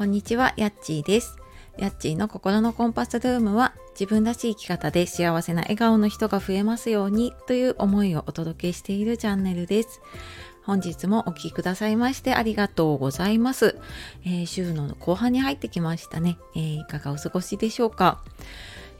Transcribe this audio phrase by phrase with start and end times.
[0.00, 1.36] こんにちは、やっちーです。
[1.76, 10.00] やっちーの心のコンパスルームは自分らしい生き方で幸せな笑顔の人が増えますようにという思いをお届けしているチャンネルです。
[10.62, 13.78] 本日もお聴きくださいましてありがとうございます。
[14.24, 18.24] えー、週の後半に入ってきましたね、えー、いかがお過ごしでしょうか。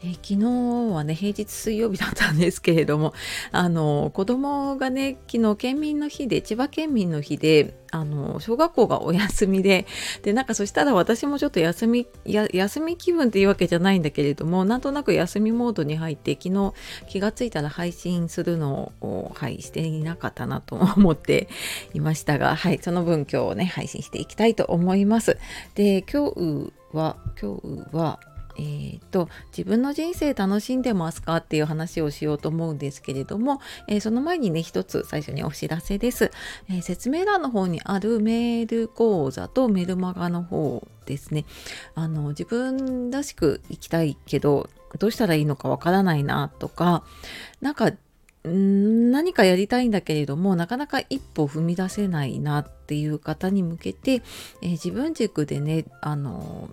[0.02, 0.46] え、昨日
[0.94, 3.12] はね平日水曜日だったんですけれども
[3.52, 9.86] あの子供がね昨日県民の日で千葉県民の日であの小学校がお休みで
[10.22, 16.72] でなんかそしたら私もちょっと休みや休み気分っていうわけじゃないんだけれどもなんとなく休みモードに入って昨日
[17.08, 21.48] 気がついたら配信するのを、はい、していなかったなと思って
[21.92, 25.36] いましたが、はい、その分今日ね配信していきたいと思います。
[25.74, 28.20] で今日は今日は
[28.60, 36.30] えーと、自分の人生楽しんでますかっていう話をしようと思うんですけれども、えー、その前にね一つ最初にお知らせです、
[36.68, 41.46] えー、説明欄の方にあるメール講座とメルマガの方ですね。
[41.94, 47.04] あの自分らしく生きたいけどどうしたらいいのかわからないなとか
[47.60, 47.92] なんか
[48.44, 54.22] 何かやりたいんだけれどもなかなか一歩踏み出せないなっていう方に向けて、
[54.62, 56.70] えー、自分軸でねあの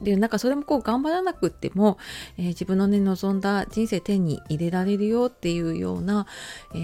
[0.00, 1.98] でなんかそれもこう頑張らなくっても、
[2.38, 6.26] えー、自分のね望んだ人生手に入れられるよっていうような、
[6.74, 6.78] え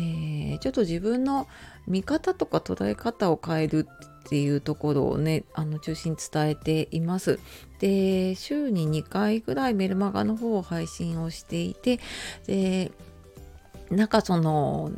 [0.57, 1.49] ー、ちょっと自分の
[1.87, 3.89] 見方とか捉え方を変える
[4.27, 7.39] っていうところをねあの中心に伝えています。
[7.79, 12.01] で週に2回ぐらいメルマガの方を配信をしていて
[12.47, 12.91] で
[13.91, 14.91] なんかその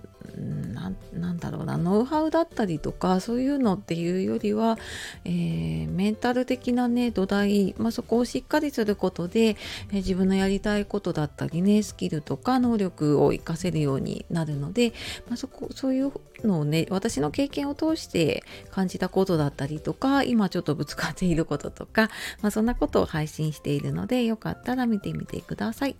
[1.68, 4.78] なノウハウだったりとかそういうのっていうよりは、
[5.24, 9.56] えー、メンタル的なね土台、まあ、そこをしっかりすることで、
[9.92, 14.92] え、自分のやりたいことだったりねスキルとか能力を活かせるようになるので、
[15.28, 22.08] まあ、そこそういうのをね私の経験を通して感じたことだったりとか今ちょっとぶつかっていることとか、
[22.40, 25.96] まあ、そんなことを配信しているのでよかったら見てみてください。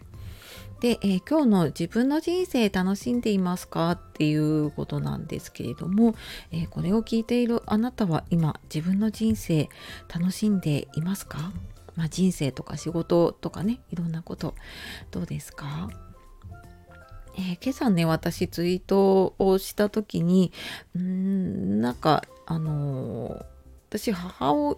[0.81, 6.15] で、えー、今日の自分の人生楽しんでいますかっていうことなんですけれども、
[6.53, 9.69] えー、これを聞いているあなたは今自分の人生
[10.09, 11.53] 楽しんでいますか、
[11.97, 14.55] まあ、人生とか仕事とかねいろんなこと
[15.11, 15.91] どうですか？
[17.37, 20.53] えー、今朝ね私ツイートをした時に
[20.95, 23.58] うんなんかあのー
[23.89, 24.77] 私母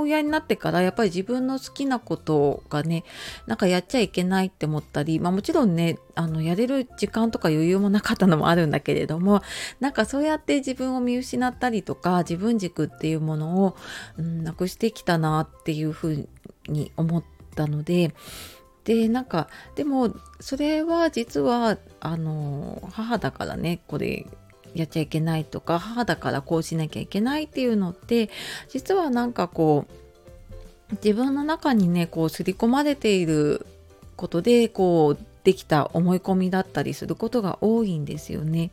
[0.00, 3.04] 親になってからやっぱり自分の好きなことがね
[3.46, 9.42] なんかやっちゃいけないって思ったり、まあ、もちろんねあのやれる時間とか余裕もなかったのもあるんだけれども
[9.78, 13.76] なんかそうやって自分を見失ったりとか自分軸っていうものを、
[14.18, 16.28] うん、なくしてきたなっていうふう
[16.66, 17.24] に思っ
[17.54, 18.12] たので
[18.82, 24.26] でなんかでもそれは実はあの母だからねこれ
[24.74, 28.30] やっちゃいけないとか母だからこうしなきゃいけないっていうのって
[28.68, 33.66] 実はなんかこう自分の中にねこう刷り込まれている
[34.16, 38.70] ことでこうできた思い込みだったりすることが多いんですよね。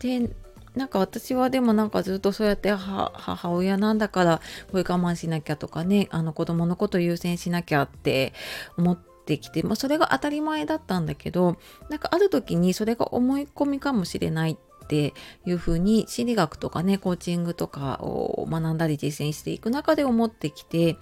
[0.00, 0.30] で
[0.74, 4.40] なんか私はでもなんかずっとそうやって母親なんだから
[4.72, 8.32] これ我慢しなきゃとかねあの子供のこと優先しなきゃって
[8.76, 11.56] 思ってきて、まあ、それが当たり前だったんだけど
[11.90, 15.14] なんかある時にそれが思い込みかもしれないっって
[15.46, 20.98] いうふうに心理学とかねコーチングとかを学んだり実践していく中で思ってきて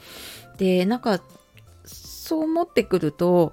[0.56, 1.20] でなんか
[1.84, 3.53] そう思ってくると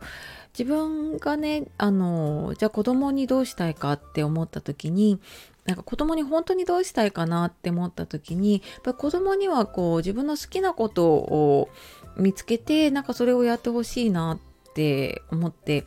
[0.57, 5.19] 自分がねあのじゃあ子供にどうしたいかって思った時に
[5.65, 11.69] なんか子供に本当にどうしたいかなって思った時にやっぱ子供にはこう自分の好きなことを
[12.17, 15.85] 見つけてなんかそれをやってほしいなって思って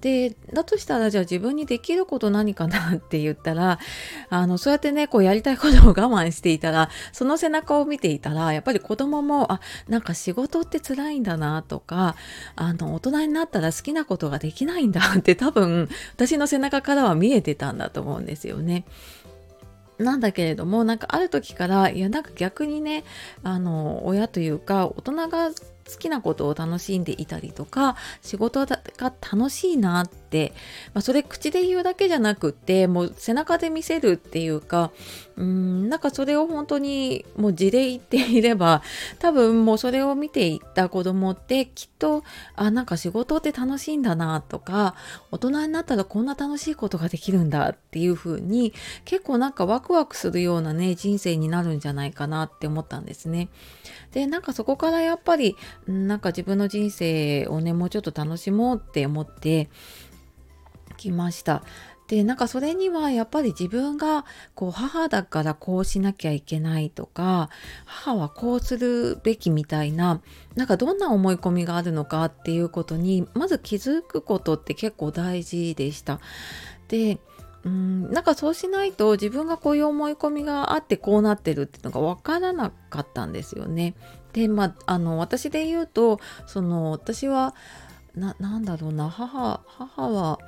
[0.00, 3.80] でだとしたらじゃあ自分にできること何かなって言ったら
[4.30, 12.14] あのそうやってねこうやりたいことを我慢していたらその背中を見ていたらやっぱり子供もあなんか仕事って辛いんだなとか
[12.54, 18.84] あの大人になったら好きなことができないんだって 多分私の背中からは見えてたんだと思うんですよね。
[19.98, 23.02] なんだけれどもなんかある時からいやなんか逆にね
[23.42, 25.50] あの親というか大人が
[25.90, 30.27] 好きなことを楽しんでいたりとか仕事が楽しいなって、
[30.94, 34.90] まあ、それ口で言うだけじゃなくてもう背中で見せるっていうか
[35.36, 38.82] うんなんかそれを本当にもう字で言っていれば
[39.18, 42.24] 多分もうそれを見ていった子供ってきっと
[42.56, 44.94] あなんか仕事って楽しいんだなとか
[45.30, 48.74] 大人になったらこんな楽しいことができるんだっていう風に
[49.04, 53.48] 結構なんかワクワクするようなね人生になるんじゃないかなって思ったんですね。
[54.12, 59.68] でなんかそこからやっぱりなんか自分の人生をねもうちょっと楽しもうって思って
[60.98, 61.62] きました。
[62.08, 64.24] でなんかそれにはやっぱり自分が
[64.54, 67.50] こう母だからこうしなきゃいけないとか
[67.84, 70.22] 母はこうするべきみたいな
[70.56, 76.18] なんかどんな思い込みがあるのかっていうことにまず気づくことって結構大事でした。
[76.88, 77.18] で
[77.64, 83.94] うんなんかそうしないと自分がこういう思い込みがあってこうなってるっていうのが分からなかったんですよね。
[84.32, 87.54] でまああの私で言うとその私は
[88.14, 90.38] ななんだろうな母母は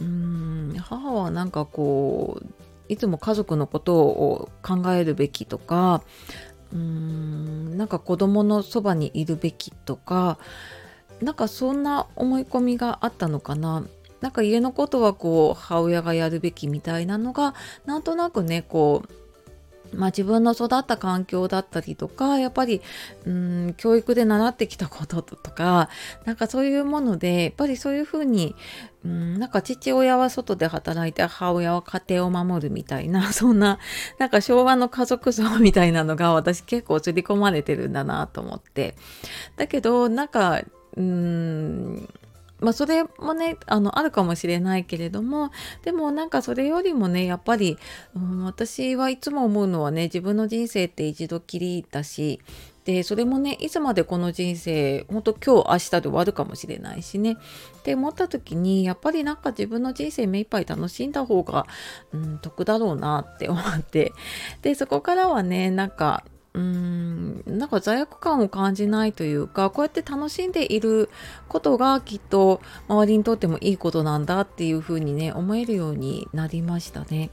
[0.00, 2.46] うん母はなんかこう
[2.88, 6.02] いつも家族のことを考えるべきとか
[6.72, 10.38] うんなんか子供のそばにいるべきとか
[11.20, 13.84] なんかそんな思い込みがあったのかな。
[14.20, 17.54] なんか家のことはこう母親がやるべきみたいなのが
[17.84, 19.25] なんとなくねこう
[19.92, 22.82] まあ、自分の育った環境だったりとかやっぱり
[23.24, 25.88] うん教育で習ってきたこととか
[26.24, 28.54] なんかそういうものでやっぱりそういうふうに
[29.04, 33.78] うんなんか父親は外で働いて母親は家庭を守るみたいな そんな
[34.18, 38.94] なんか昭和の家族像みたいなのが私結構刷り込まれてるんだなと思って。
[39.56, 40.62] だけどなんか
[40.96, 41.75] うん
[42.60, 45.50] まあそれもねあのあるかもしれないけれども
[45.82, 47.78] でもなんかそれよりもねやっぱり、
[48.14, 52.40] うん、私はいつも思うのはね自分の人生って一度きりだし
[52.86, 57.32] でそれもねいつまでこの人生ほんと今日明日で終わるかもしれないしね。
[57.32, 61.66] って思った時にやっぱりなんか自分の人生目いっぱい楽しんだ方が、
[62.12, 64.12] うん、得だろうなって思って。
[64.62, 66.22] でそこからはねなんか
[66.56, 71.10] うーんなんか罪悪感を感じないというかこうやって楽しんでいる
[71.48, 77.30] ことがきっと周りにとってもいいことなんだっていうふうにね思えるようになりましたね。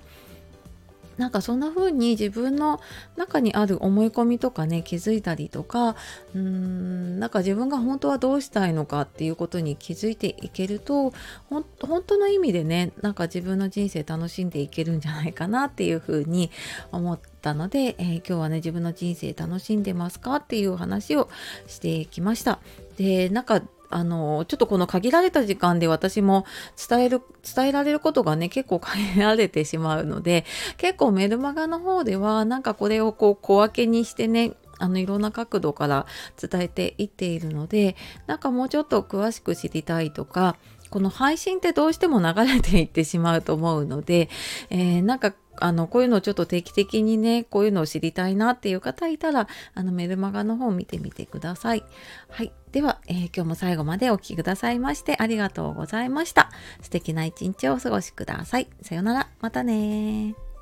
[1.18, 2.82] なんかそんな風に自分の
[3.16, 11.14] 中にある思い込みとかね気づいたりとかうーんなんか自分が本当はどうしたいのかっていうことに気づいていけると
[11.50, 11.64] 本
[12.06, 16.52] 当の意味でねなんか自分の人生楽しんでいけるんじゃないかなっていう風に
[16.92, 21.30] 思ったので、えー、今日はね自分の人生楽しんでますかっていう話を
[21.68, 22.60] してきました。
[22.98, 23.62] でなんか
[23.94, 26.46] あの、ちょっとこの限られた時間で私も
[26.90, 27.22] 伝える、
[27.56, 30.46] 伝えられることがね、結構限られてしまうので、
[30.78, 36.08] 結構メルマガの方では、なんかこれをこう小分けにしてね、あのいろんな角度から
[36.42, 37.96] 伝えていっているので
[38.28, 40.58] なんかもうちょっと詳しく知りたいとか
[40.90, 44.30] この配信ってどうしても流れていってしまうと思うので、
[44.70, 51.84] えー、なんかあの、こういうのをちょっと定期的にね、こういうのを知りたいなっていう方いたら、あの、メルマガの方を見てみてください。
[52.30, 52.52] はい。
[52.72, 56.50] では、えー、今日も最後までお聴きくださいましてありがとうございました。
[56.82, 58.68] 素敵な一日をお過ごしください。
[58.82, 59.30] さようなら。
[59.42, 60.53] またね